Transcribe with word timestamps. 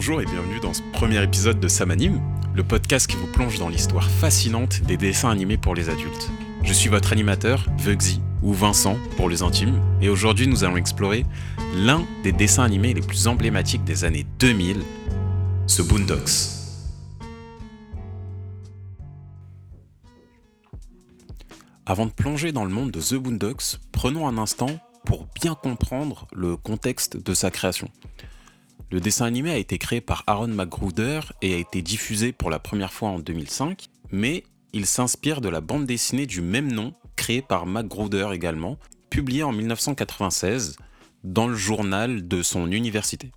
Bonjour 0.00 0.22
et 0.22 0.24
bienvenue 0.24 0.60
dans 0.60 0.72
ce 0.72 0.80
premier 0.94 1.22
épisode 1.22 1.60
de 1.60 1.68
Samanime, 1.68 2.22
le 2.54 2.64
podcast 2.64 3.06
qui 3.06 3.18
vous 3.18 3.26
plonge 3.26 3.58
dans 3.58 3.68
l'histoire 3.68 4.08
fascinante 4.08 4.80
des 4.80 4.96
dessins 4.96 5.28
animés 5.28 5.58
pour 5.58 5.74
les 5.74 5.90
adultes. 5.90 6.30
Je 6.62 6.72
suis 6.72 6.88
votre 6.88 7.12
animateur, 7.12 7.66
Vugsy, 7.76 8.22
ou 8.42 8.54
Vincent 8.54 8.96
pour 9.18 9.28
les 9.28 9.42
intimes, 9.42 9.78
et 10.00 10.08
aujourd'hui 10.08 10.46
nous 10.46 10.64
allons 10.64 10.78
explorer 10.78 11.26
l'un 11.74 12.06
des 12.22 12.32
dessins 12.32 12.62
animés 12.62 12.94
les 12.94 13.02
plus 13.02 13.26
emblématiques 13.26 13.84
des 13.84 14.04
années 14.04 14.24
2000, 14.38 14.80
ce 15.66 15.82
Boondocks. 15.82 16.30
Avant 21.84 22.06
de 22.06 22.12
plonger 22.12 22.52
dans 22.52 22.64
le 22.64 22.70
monde 22.70 22.90
de 22.90 23.02
The 23.02 23.16
Boondocks, 23.16 23.78
prenons 23.92 24.26
un 24.26 24.38
instant 24.38 24.70
pour 25.04 25.26
bien 25.34 25.54
comprendre 25.54 26.26
le 26.32 26.56
contexte 26.56 27.18
de 27.18 27.34
sa 27.34 27.50
création. 27.50 27.90
Le 28.92 29.00
dessin 29.00 29.24
animé 29.24 29.52
a 29.52 29.56
été 29.56 29.78
créé 29.78 30.00
par 30.00 30.24
Aaron 30.26 30.48
McGruder 30.48 31.20
et 31.42 31.54
a 31.54 31.58
été 31.58 31.80
diffusé 31.80 32.32
pour 32.32 32.50
la 32.50 32.58
première 32.58 32.92
fois 32.92 33.10
en 33.10 33.20
2005, 33.20 33.86
mais 34.10 34.42
il 34.72 34.84
s'inspire 34.84 35.40
de 35.40 35.48
la 35.48 35.60
bande 35.60 35.86
dessinée 35.86 36.26
du 36.26 36.40
même 36.40 36.72
nom, 36.72 36.92
créée 37.14 37.40
par 37.40 37.66
McGruder 37.66 38.30
également, 38.32 38.78
publiée 39.08 39.44
en 39.44 39.52
1996 39.52 40.76
dans 41.22 41.46
le 41.46 41.54
journal 41.54 42.26
de 42.26 42.42
son 42.42 42.72
université. 42.72 43.30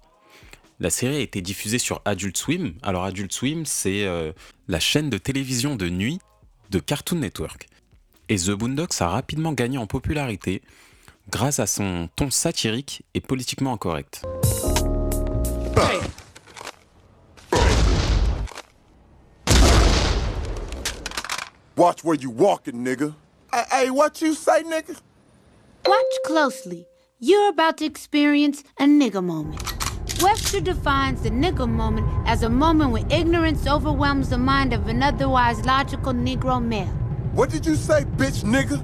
La 0.79 0.89
série 0.89 1.17
a 1.17 1.19
été 1.19 1.41
diffusée 1.41 1.77
sur 1.77 2.01
Adult 2.03 2.35
Swim. 2.35 2.73
Alors 2.81 3.03
Adult 3.03 3.31
Swim, 3.31 3.67
c'est 3.67 4.05
euh, 4.05 4.33
la 4.67 4.79
chaîne 4.79 5.11
de 5.11 5.19
télévision 5.19 5.75
de 5.75 5.87
nuit 5.87 6.17
de 6.71 6.79
Cartoon 6.79 7.19
Network. 7.19 7.67
Et 8.27 8.37
The 8.37 8.51
Boondocks 8.51 8.99
a 9.01 9.09
rapidement 9.09 9.53
gagné 9.53 9.77
en 9.77 9.85
popularité 9.85 10.63
grâce 11.29 11.59
à 11.59 11.67
son 11.67 12.09
ton 12.15 12.31
satirique 12.31 13.03
et 13.13 13.21
politiquement 13.21 13.73
incorrect. 13.73 14.23
Watch 21.75 22.03
where 22.03 22.15
you 22.15 22.29
walking, 22.29 22.85
nigga. 22.85 23.15
Hey, 23.71 23.89
what 23.89 24.21
you 24.21 24.35
say, 24.35 24.61
nigga? 24.63 24.95
Watch 25.87 26.15
closely. 26.25 26.85
You're 27.19 27.49
about 27.49 27.77
to 27.77 27.85
experience 27.85 28.63
a 28.79 28.83
nigga 28.83 29.23
moment. 29.23 29.59
Webster 30.21 30.61
defines 30.61 31.23
the 31.23 31.31
nigga 31.31 31.67
moment 31.67 32.07
as 32.27 32.43
a 32.43 32.49
moment 32.49 32.91
when 32.91 33.09
ignorance 33.11 33.65
overwhelms 33.65 34.29
the 34.29 34.37
mind 34.37 34.71
of 34.71 34.87
an 34.87 35.01
otherwise 35.01 35.65
logical 35.65 36.13
Negro 36.13 36.63
male. 36.63 36.93
What 37.33 37.49
did 37.49 37.65
you 37.65 37.75
say, 37.75 38.05
bitch, 38.17 38.43
nigga? 38.43 38.79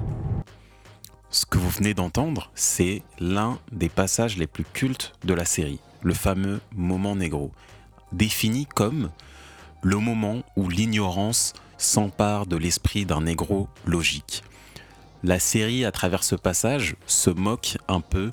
Ce 1.30 1.46
que 1.46 1.58
vous 1.58 1.70
venez 1.70 1.94
d'entendre, 1.94 2.50
c'est 2.56 3.02
l'un 3.20 3.60
des 3.70 3.88
passages 3.88 4.36
les 4.36 4.48
plus 4.48 4.64
cultes 4.64 5.12
de 5.22 5.32
la 5.32 5.44
série, 5.44 5.78
le 6.02 6.12
fameux 6.12 6.60
moment 6.74 7.14
négro, 7.14 7.52
défini 8.10 8.66
comme 8.66 9.10
le 9.82 9.96
moment 9.96 10.42
où 10.56 10.68
l'ignorance 10.68 11.54
s'empare 11.78 12.46
de 12.46 12.56
l'esprit 12.56 13.06
d'un 13.06 13.22
négro 13.22 13.68
logique. 13.86 14.42
La 15.22 15.38
série, 15.38 15.84
à 15.84 15.92
travers 15.92 16.24
ce 16.24 16.34
passage, 16.34 16.96
se 17.06 17.30
moque 17.30 17.76
un 17.88 18.00
peu 18.00 18.32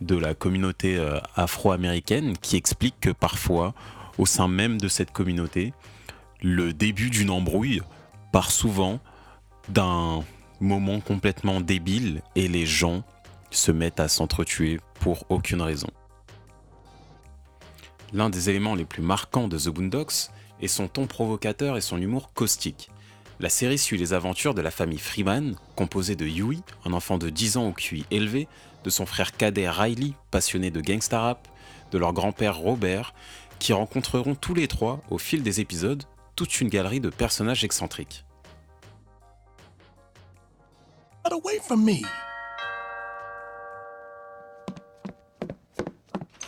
de 0.00 0.16
la 0.16 0.34
communauté 0.34 0.96
euh, 0.96 1.18
afro-américaine 1.36 2.36
qui 2.38 2.56
explique 2.56 2.98
que 3.00 3.10
parfois, 3.10 3.74
au 4.18 4.26
sein 4.26 4.48
même 4.48 4.80
de 4.80 4.88
cette 4.88 5.12
communauté, 5.12 5.72
le 6.42 6.72
début 6.72 7.10
d'une 7.10 7.30
embrouille 7.30 7.82
part 8.32 8.50
souvent 8.50 8.98
d'un 9.68 10.24
moment 10.60 11.00
complètement 11.00 11.60
débile 11.60 12.22
et 12.34 12.48
les 12.48 12.66
gens 12.66 13.04
se 13.50 13.70
mettent 13.70 14.00
à 14.00 14.08
s'entretuer 14.08 14.80
pour 15.00 15.24
aucune 15.28 15.60
raison. 15.60 15.88
L'un 18.12 18.30
des 18.30 18.50
éléments 18.50 18.74
les 18.74 18.84
plus 18.84 19.02
marquants 19.02 19.48
de 19.48 19.58
The 19.58 19.68
Boondocks 19.68 20.30
est 20.62 20.68
son 20.68 20.88
ton 20.88 21.06
provocateur 21.06 21.76
et 21.76 21.80
son 21.82 22.00
humour 22.00 22.32
caustique. 22.32 22.90
La 23.40 23.48
série 23.48 23.78
suit 23.78 23.98
les 23.98 24.12
aventures 24.12 24.54
de 24.54 24.62
la 24.62 24.70
famille 24.70 24.98
Freeman, 24.98 25.56
composée 25.74 26.14
de 26.14 26.26
Yui, 26.26 26.62
un 26.84 26.92
enfant 26.92 27.18
de 27.18 27.28
10 27.28 27.56
ans 27.56 27.68
au 27.68 27.72
QI 27.72 28.06
élevé, 28.10 28.46
de 28.84 28.90
son 28.90 29.04
frère 29.04 29.32
cadet 29.32 29.68
Riley, 29.68 30.12
passionné 30.30 30.70
de 30.70 30.80
gangsta 30.80 31.20
rap, 31.20 31.48
de 31.90 31.98
leur 31.98 32.12
grand-père 32.12 32.56
Robert, 32.56 33.14
qui 33.58 33.72
rencontreront 33.72 34.34
tous 34.34 34.54
les 34.54 34.68
trois, 34.68 35.00
au 35.10 35.18
fil 35.18 35.42
des 35.42 35.60
épisodes, 35.60 36.04
toute 36.36 36.60
une 36.60 36.68
galerie 36.68 37.00
de 37.00 37.10
personnages 37.10 37.64
excentriques. 37.64 38.24
Get 41.24 41.32
away 41.32 41.60
from 41.60 41.84
me. 41.84 42.02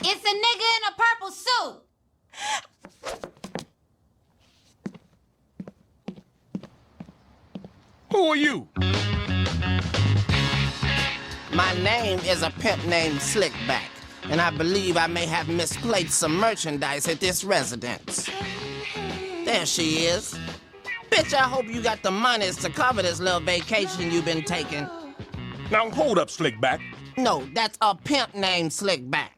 It's 0.03 0.25
a 0.25 0.35
nigga 0.35 0.69
in 0.77 0.85
a 0.89 0.95
purple 0.97 1.33
suit. 1.33 1.84
Are 8.35 8.37
you? 8.37 8.67
My 11.53 11.73
name 11.85 12.19
is 12.21 12.43
a 12.43 12.51
pimp 12.59 12.85
named 12.87 13.21
Slickback, 13.21 13.87
and 14.25 14.41
I 14.41 14.51
believe 14.51 14.97
I 14.97 15.07
may 15.07 15.25
have 15.27 15.49
misplaced 15.49 16.19
some 16.19 16.35
merchandise 16.37 17.07
at 17.07 17.21
this 17.21 17.45
residence. 17.45 18.29
There 19.45 19.65
she 19.65 20.07
is. 20.07 20.37
Bitch, 21.11 21.33
I 21.33 21.43
hope 21.45 21.67
you 21.67 21.81
got 21.81 22.03
the 22.03 22.11
monies 22.11 22.57
to 22.57 22.71
cover 22.71 23.03
this 23.03 23.21
little 23.21 23.39
vacation 23.39 24.11
you've 24.11 24.25
been 24.25 24.43
taking. 24.43 24.89
Now 25.71 25.89
hold 25.91 26.19
up, 26.19 26.27
Slickback. 26.27 26.81
No, 27.17 27.47
that's 27.55 27.79
a 27.83 27.95
pimp 27.95 28.35
named 28.35 28.73
Slickback. 28.73 29.29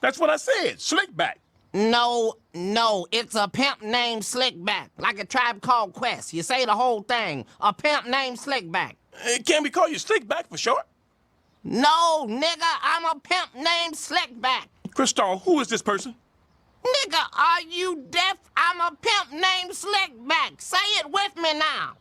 That's 0.00 0.20
what 0.20 0.30
I 0.30 0.36
said, 0.36 0.76
Slickback. 0.76 1.38
No, 1.72 2.34
no, 2.54 3.06
it's 3.10 3.34
a 3.34 3.48
pimp 3.48 3.82
named 3.82 4.22
Slickback, 4.22 4.88
like 4.98 5.18
a 5.18 5.24
tribe 5.24 5.60
called 5.60 5.92
Quest. 5.92 6.32
You 6.32 6.42
say 6.42 6.64
the 6.64 6.74
whole 6.74 7.02
thing. 7.02 7.44
A 7.60 7.72
pimp 7.72 8.06
named 8.06 8.38
Slickback. 8.38 8.94
Uh, 9.14 9.38
can 9.44 9.62
we 9.62 9.70
call 9.70 9.88
you 9.88 9.96
Slickback 9.96 10.48
for 10.48 10.56
short? 10.56 10.86
No, 11.64 12.26
nigga, 12.28 12.70
I'm 12.82 13.04
a 13.04 13.18
pimp 13.20 13.54
named 13.54 13.94
Slickback. 13.94 14.66
Crystal, 14.94 15.38
who 15.38 15.60
is 15.60 15.68
this 15.68 15.82
person? 15.82 16.14
Nigga, 16.84 17.18
are 17.32 17.62
you 17.62 18.04
deaf? 18.10 18.36
I'm 18.56 18.80
a 18.80 18.96
pimp 19.00 19.32
named 19.32 19.72
Slickback. 19.72 20.60
Say 20.60 20.76
it 21.00 21.06
with 21.06 21.36
me 21.36 21.54
now. 21.58 21.94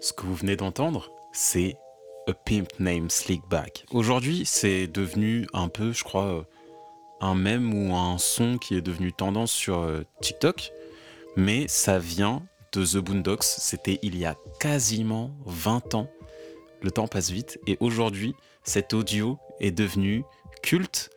Ce 0.00 0.12
que 0.12 0.26
vous 0.26 0.34
venez 0.34 0.56
d'entendre, 0.56 1.08
c'est 1.32 1.76
A 2.26 2.32
Pimp 2.32 2.68
Named 2.80 3.10
Slickback. 3.12 3.84
Aujourd'hui, 3.92 4.44
c'est 4.46 4.86
devenu 4.86 5.46
un 5.52 5.68
peu, 5.68 5.92
je 5.92 6.02
crois, 6.02 6.24
euh, 6.24 6.42
un 7.22 7.34
mème 7.34 7.72
ou 7.72 7.94
un 7.94 8.18
son 8.18 8.58
qui 8.58 8.74
est 8.74 8.82
devenu 8.82 9.12
tendance 9.12 9.52
sur 9.52 9.80
euh, 9.80 10.02
TikTok, 10.20 10.72
mais 11.36 11.66
ça 11.68 11.98
vient 11.98 12.42
de 12.72 12.84
The 12.84 12.96
Boondocks. 12.98 13.44
C'était 13.44 13.98
il 14.02 14.18
y 14.18 14.26
a 14.26 14.36
quasiment 14.60 15.30
20 15.46 15.94
ans. 15.94 16.10
Le 16.82 16.90
temps 16.90 17.06
passe 17.06 17.30
vite 17.30 17.58
et 17.66 17.78
aujourd'hui, 17.80 18.34
cet 18.64 18.92
audio 18.92 19.38
est 19.60 19.70
devenu 19.70 20.24
culte 20.62 21.10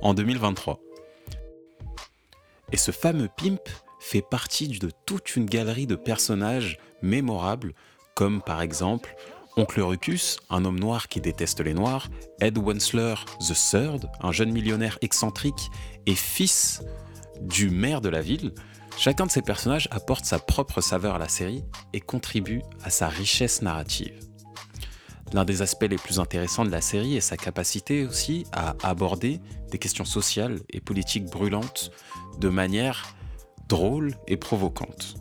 en 0.00 0.14
2023. 0.14 0.80
Et 2.70 2.76
ce 2.76 2.92
fameux 2.92 3.28
pimp 3.36 3.60
fait 3.98 4.22
partie 4.22 4.68
de 4.68 4.90
toute 5.06 5.34
une 5.34 5.46
galerie 5.46 5.88
de 5.88 5.96
personnages 5.96 6.78
mémorables, 7.02 7.74
comme 8.14 8.42
par 8.42 8.62
exemple 8.62 9.16
Oncle 9.58 9.80
Rucus, 9.80 10.38
un 10.50 10.64
homme 10.64 10.78
noir 10.78 11.08
qui 11.08 11.20
déteste 11.20 11.60
les 11.60 11.74
noirs, 11.74 12.08
Ed 12.40 12.58
Wensler 12.58 13.16
the 13.40 13.54
Third, 13.54 14.08
un 14.20 14.30
jeune 14.30 14.52
millionnaire 14.52 14.98
excentrique 15.02 15.70
et 16.06 16.14
fils 16.14 16.82
du 17.40 17.68
maire 17.68 18.00
de 18.00 18.08
la 18.08 18.20
ville. 18.20 18.54
Chacun 18.96 19.26
de 19.26 19.32
ces 19.32 19.42
personnages 19.42 19.88
apporte 19.90 20.24
sa 20.24 20.38
propre 20.38 20.80
saveur 20.80 21.16
à 21.16 21.18
la 21.18 21.28
série 21.28 21.64
et 21.92 22.00
contribue 22.00 22.62
à 22.84 22.90
sa 22.90 23.08
richesse 23.08 23.60
narrative. 23.60 24.14
L'un 25.32 25.44
des 25.44 25.60
aspects 25.60 25.88
les 25.90 25.96
plus 25.96 26.20
intéressants 26.20 26.64
de 26.64 26.70
la 26.70 26.80
série 26.80 27.16
est 27.16 27.20
sa 27.20 27.36
capacité 27.36 28.06
aussi 28.06 28.46
à 28.52 28.76
aborder 28.84 29.40
des 29.72 29.78
questions 29.78 30.04
sociales 30.04 30.60
et 30.70 30.80
politiques 30.80 31.26
brûlantes 31.26 31.90
de 32.38 32.48
manière 32.48 33.16
drôle 33.68 34.14
et 34.28 34.36
provocante. 34.36 35.16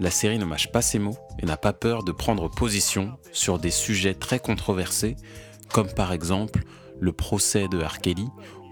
La 0.00 0.10
série 0.10 0.38
ne 0.38 0.44
mâche 0.44 0.70
pas 0.70 0.82
ses 0.82 0.98
mots 0.98 1.18
et 1.40 1.46
n'a 1.46 1.56
pas 1.56 1.72
peur 1.72 2.04
de 2.04 2.12
prendre 2.12 2.48
position 2.48 3.18
sur 3.32 3.58
des 3.58 3.72
sujets 3.72 4.14
très 4.14 4.38
controversés, 4.38 5.16
comme 5.72 5.88
par 5.88 6.12
exemple 6.12 6.62
le 7.00 7.12
procès 7.12 7.66
de 7.68 7.82
R. 7.82 7.98
Kelly 7.98 8.28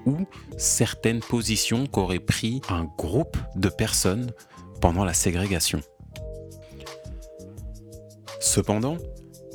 ou 0.07 0.19
certaines 0.57 1.21
positions 1.21 1.87
qu'aurait 1.87 2.21
pris 2.21 2.61
un 2.69 2.85
groupe 2.85 3.37
de 3.57 3.69
personnes 3.69 4.31
pendant 4.81 5.05
la 5.05 5.15
ségrégation. 5.15 5.81
Cependant, 8.41 8.97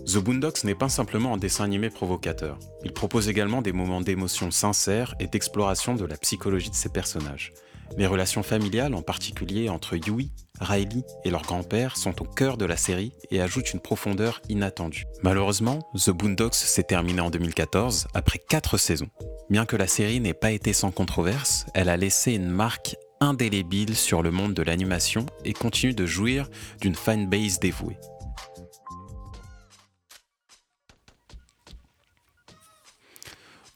The 0.06 0.18
Boondocks 0.18 0.66
n'est 0.66 0.76
pas 0.76 0.90
simplement 0.90 1.34
un 1.34 1.38
dessin 1.38 1.64
animé 1.64 1.90
provocateur. 1.90 2.60
Il 2.84 2.92
propose 2.92 3.30
également 3.30 3.62
des 3.62 3.72
moments 3.72 4.02
d'émotion 4.02 4.52
sincères 4.52 5.16
et 5.22 5.28
d'exploration 5.28 5.96
de 5.96 6.04
la 6.04 6.18
psychologie 6.18 6.70
de 6.70 6.76
ses 6.76 6.90
personnages. 6.90 7.54
Les 7.98 8.08
relations 8.08 8.44
familiales, 8.44 8.96
en 8.96 9.02
particulier 9.02 9.70
entre 9.70 9.96
Yui, 9.96 10.32
Riley 10.60 11.04
et 11.26 11.30
leur 11.30 11.42
grand-père, 11.42 11.98
sont 11.98 12.22
au 12.22 12.26
cœur 12.26 12.58
de 12.58 12.66
la 12.66 12.78
série 12.78 13.12
et 13.32 13.42
ajoutent 13.42 13.74
une 13.74 13.80
profondeur 13.80 14.42
inattendue. 14.50 15.06
Malheureusement, 15.24 15.80
The 15.96 16.12
Boondocks 16.12 16.56
s'est 16.56 16.84
terminé 16.84 17.22
en 17.22 17.30
2014, 17.30 18.08
après 18.14 18.40
4 18.40 18.78
saisons. 18.78 19.10
Bien 19.50 19.66
que 19.66 19.76
la 19.76 19.88
série 19.88 20.20
n'ait 20.20 20.34
pas 20.34 20.52
été 20.52 20.74
sans 20.74 20.92
controverse, 20.92 21.66
elle 21.74 21.90
a 21.90 21.98
laissé 21.98 22.34
une 22.34 22.50
marque 22.50 22.96
indélébile 23.20 23.96
sur 23.96 24.24
le 24.24 24.32
monde 24.32 24.54
de 24.54 24.64
l'animation 24.64 25.26
et 25.46 25.54
continue 25.54 25.94
de 25.94 26.06
jouir 26.06 26.50
d'une 26.80 26.96
fanbase 26.96 27.60
dévouée. 27.60 27.98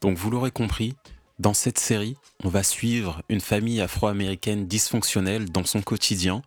Donc 0.02 0.18
vous 0.18 0.30
l'aurez 0.30 0.52
compris, 0.52 0.96
dans 1.38 1.54
cette 1.54 1.80
série, 1.80 2.16
on 2.44 2.50
va 2.50 2.64
suivre 2.64 3.22
une 3.28 3.42
famille 3.42 3.82
afro-américaine 3.82 4.68
dysfonctionnelle 4.68 5.52
dans 5.52 5.66
son 5.66 5.82
quotidien 5.82 6.42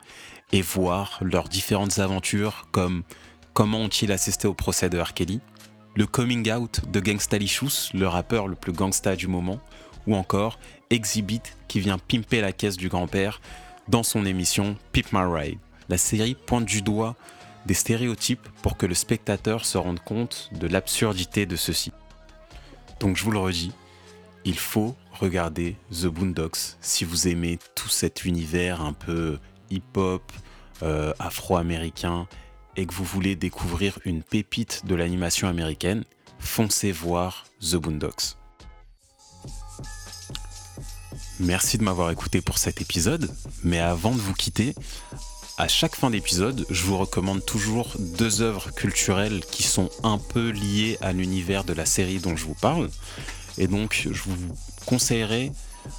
et 0.52 0.62
voir 0.62 1.19
leurs 1.20 1.50
différentes 1.50 1.99
aventures 1.99 2.69
comme 2.73 3.02
comment 3.52 3.81
ont-ils 3.81 4.12
assisté 4.12 4.49
au 4.49 4.55
procès 4.55 4.88
de 4.88 4.99
R. 4.99 5.12
Kelly, 5.12 5.40
le 5.94 6.06
coming 6.06 6.50
out 6.50 6.81
de 6.90 7.00
Gangsta 7.00 7.37
Licious, 7.37 7.90
le 7.93 8.06
rappeur 8.06 8.49
le 8.49 8.55
plus 8.55 8.73
gangsta 8.73 9.14
du 9.14 9.26
moment, 9.26 9.61
ou 10.06 10.17
encore 10.17 10.58
Exhibit 10.88 11.43
qui 11.67 11.81
vient 11.81 11.99
pimper 11.99 12.40
la 12.40 12.52
caisse 12.52 12.79
du 12.79 12.88
grand-père 12.88 13.43
dans 13.88 14.02
son 14.02 14.25
émission 14.25 14.76
Pip 14.93 15.12
My 15.12 15.25
Ride. 15.25 15.58
La 15.90 15.99
série 15.99 16.35
pointe 16.35 16.64
du 16.64 16.81
doigt 16.81 17.14
des 17.67 17.75
stéréotypes 17.75 18.49
pour 18.62 18.79
que 18.79 18.87
le 18.87 18.94
spectateur 18.94 19.67
se 19.67 19.76
rende 19.76 20.00
compte 20.00 20.49
de 20.52 20.67
l'absurdité 20.67 21.44
de 21.44 21.56
ceux-ci. 21.56 21.93
Donc 23.00 23.17
je 23.17 23.25
vous 23.25 23.32
le 23.32 23.38
redis, 23.38 23.73
il 24.44 24.58
faut 24.58 24.96
regarder 25.12 25.76
The 25.90 26.06
Boondocks 26.06 26.76
si 26.81 27.05
vous 27.05 27.29
aimez 27.29 27.58
tout 27.75 27.88
cet 27.88 28.25
univers 28.25 28.81
un 28.81 28.93
peu 28.93 29.38
hip-hop, 29.70 30.32
euh, 30.82 31.12
afro-américain 31.19 32.26
et 32.76 32.87
que 32.87 32.94
vous 32.94 33.05
voulez 33.05 33.35
découvrir 33.35 33.99
une 34.05 34.23
pépite 34.23 34.87
de 34.87 34.94
l'animation 34.94 35.49
américaine, 35.49 36.05
foncez 36.38 36.93
voir 36.93 37.46
The 37.61 37.76
Boondocks. 37.76 38.37
Merci 41.40 41.79
de 41.79 41.85
m'avoir 41.85 42.11
écouté 42.11 42.40
pour 42.40 42.58
cet 42.58 42.81
épisode, 42.81 43.31
mais 43.62 43.79
avant 43.79 44.12
de 44.12 44.20
vous 44.20 44.35
quitter, 44.35 44.75
à 45.56 45.67
chaque 45.67 45.96
fin 45.96 46.11
d'épisode, 46.11 46.64
je 46.70 46.85
vous 46.85 46.96
recommande 46.96 47.44
toujours 47.44 47.96
deux 47.99 48.43
œuvres 48.43 48.73
culturelles 48.73 49.40
qui 49.50 49.64
sont 49.64 49.90
un 50.05 50.19
peu 50.19 50.50
liées 50.50 50.99
à 51.00 51.12
l'univers 51.12 51.64
de 51.64 51.73
la 51.73 51.85
série 51.85 52.19
dont 52.19 52.37
je 52.37 52.44
vous 52.44 52.55
parle. 52.55 52.90
Et 53.58 53.66
donc, 53.66 54.08
je 54.10 54.22
vous 54.22 54.37
conseillerais 54.87 55.52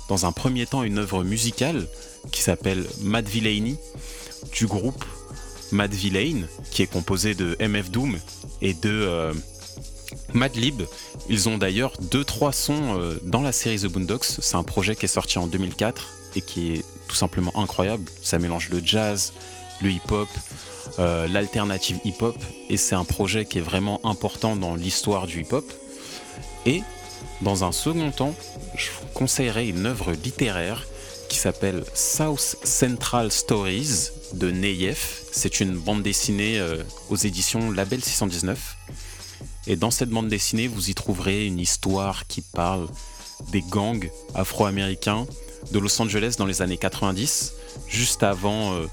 dans 0.08 0.26
un 0.26 0.32
premier 0.32 0.66
temps 0.66 0.84
une 0.84 0.98
œuvre 0.98 1.24
musicale 1.24 1.88
qui 2.32 2.42
s'appelle 2.42 2.86
Mad 3.02 3.28
Villainy 3.28 3.78
du 4.54 4.68
groupe 4.68 5.06
Mad 5.72 5.94
Villain, 5.94 6.42
qui 6.72 6.82
est 6.82 6.88
composé 6.88 7.36
de 7.36 7.56
MF 7.60 7.92
Doom 7.92 8.18
et 8.62 8.74
de 8.74 8.90
euh, 8.90 9.34
Madlib. 10.34 10.82
Ils 11.30 11.50
ont 11.50 11.58
d'ailleurs 11.58 11.94
deux 12.12 12.24
trois 12.24 12.52
sons 12.52 13.00
euh, 13.00 13.20
dans 13.24 13.42
la 13.42 13.52
série 13.52 13.80
The 13.80 13.88
Boondocks. 13.88 14.26
C'est 14.26 14.56
un 14.56 14.64
projet 14.64 14.96
qui 14.96 15.06
est 15.06 15.10
sorti 15.10 15.38
en 15.38 15.48
2004 15.48 16.08
et 16.36 16.42
qui 16.42 16.74
est 16.74 16.86
tout 17.08 17.16
simplement 17.16 17.56
incroyable. 17.56 18.04
Ça 18.22 18.40
mélange 18.40 18.70
le 18.70 18.82
jazz, 18.84 19.34
le 19.82 19.92
hip-hop, 19.92 20.30
euh, 20.98 21.28
l'alternative 21.28 22.00
hip-hop 22.04 22.36
et 22.70 22.78
c'est 22.78 22.96
un 22.96 23.06
projet 23.06 23.46
qui 23.46 23.60
est 23.60 23.62
vraiment 23.62 24.00
important 24.04 24.56
dans 24.56 24.76
l'histoire 24.76 25.28
du 25.28 25.42
hip-hop. 25.42 25.72
Et 26.66 26.82
dans 27.42 27.64
un 27.64 27.72
second 27.72 28.12
temps, 28.12 28.36
je 28.76 28.90
vous 28.90 29.08
conseillerais 29.14 29.68
une 29.68 29.86
œuvre 29.86 30.12
littéraire 30.12 30.86
qui 31.30 31.38
s'appelle 31.38 31.84
South 31.94 32.58
Central 32.64 33.32
Stories 33.32 34.10
de 34.34 34.52
Neyef. 34.52 35.24
C'est 35.32 35.60
une 35.60 35.78
bande 35.78 36.04
dessinée 36.04 36.60
euh, 36.60 36.84
aux 37.10 37.16
éditions 37.16 37.72
Label 37.72 38.04
619. 38.04 38.78
Et 39.68 39.76
dans 39.76 39.92
cette 39.92 40.10
bande 40.10 40.28
dessinée, 40.28 40.68
vous 40.68 40.90
y 40.90 40.96
trouverez 40.96 41.46
une 41.46 41.60
histoire 41.60 42.28
qui 42.28 42.42
parle 42.42 42.88
des 43.52 43.62
gangs 43.62 44.10
afro-américains 44.34 45.28
de 45.72 45.80
Los 45.80 46.02
Angeles 46.02 46.36
dans 46.38 46.46
les 46.46 46.62
années 46.62 46.78
90, 46.78 47.54
juste 47.88 48.24
avant 48.24 48.74
euh, 48.74 48.88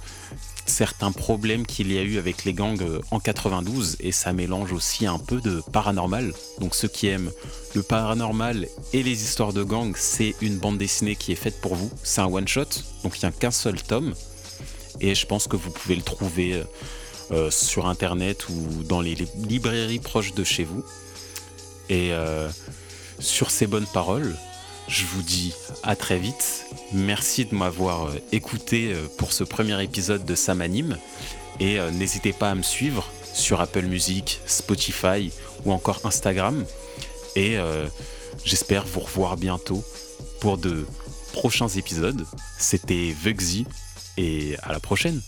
certains 0.67 1.13
problèmes 1.13 1.67
qu'il 1.67 1.93
y 1.93 1.99
a 1.99 2.03
eu 2.03 2.19
avec 2.19 2.45
les 2.45 2.53
gangs 2.53 2.81
euh, 2.83 3.01
en 3.11 3.21
92 3.21 3.97
et 4.01 4.13
ça 4.13 4.33
mélange 4.33 4.73
aussi 4.73 5.07
un 5.07 5.19
peu 5.19 5.41
de 5.41 5.63
paranormal. 5.73 6.33
Donc 6.61 6.75
ceux 6.75 6.89
qui 6.89 7.07
aiment 7.07 7.31
le 7.75 7.83
paranormal 7.83 8.69
et 8.93 9.03
les 9.03 9.23
histoires 9.23 9.53
de 9.53 9.63
gangs, 9.63 9.95
c'est 9.97 10.35
une 10.41 10.59
bande 10.59 10.79
dessinée 10.79 11.17
qui 11.17 11.33
est 11.33 11.37
faite 11.37 11.61
pour 11.61 11.75
vous. 11.75 11.91
C'est 12.03 12.21
un 12.21 12.27
one 12.27 12.49
shot, 12.49 12.65
donc 13.03 13.17
il 13.21 13.25
n'y 13.25 13.29
a 13.29 13.33
qu'un 13.33 13.51
seul 13.51 13.83
tome 13.83 14.15
et 15.01 15.15
je 15.15 15.27
pense 15.27 15.47
que 15.47 15.57
vous 15.57 15.71
pouvez 15.71 15.97
le 15.97 16.03
trouver 16.03 16.55
euh, 16.55 16.65
euh, 17.33 17.51
sur 17.51 17.87
internet 17.87 18.49
ou 18.49 18.83
dans 18.85 19.01
les 19.01 19.17
librairies 19.49 19.99
proches 19.99 20.35
de 20.35 20.45
chez 20.45 20.65
vous. 20.65 20.85
Et 21.89 22.11
sur 23.21 23.53
ces 23.53 23.69
bonnes 23.69 23.87
paroles, 23.87 24.35
je 24.89 25.05
vous 25.05 25.23
dis 25.23 25.55
à 25.83 25.97
très 25.97 26.19
vite. 26.19 26.67
Merci 26.93 27.45
de 27.45 27.55
m'avoir 27.55 28.07
euh, 28.07 28.23
écouté 28.33 28.93
euh, 28.93 29.09
pour 29.19 29.33
ce 29.33 29.45
premier 29.45 29.83
épisode 29.83 30.25
de 30.25 30.35
Sam 30.35 30.61
Anime. 30.61 30.99
Et 31.61 31.79
euh, 31.79 31.91
n'hésitez 31.91 32.33
pas 32.33 32.51
à 32.51 32.55
me 32.55 32.63
suivre 32.63 33.11
sur 33.33 33.61
Apple 33.61 33.83
Music, 33.83 34.41
Spotify 34.47 35.33
ou 35.65 35.73
encore 35.73 36.01
Instagram. 36.05 36.65
Et 37.35 37.59
j'espère 38.47 38.87
vous 38.87 39.01
revoir 39.01 39.37
bientôt 39.37 39.85
pour 40.41 40.57
de 40.57 40.87
prochains 41.35 41.69
épisodes. 41.69 42.25
C'était 42.59 43.15
Vugsy 43.15 43.67
et 44.17 44.57
à 44.63 44.73
la 44.73 44.81
prochaine. 44.81 45.21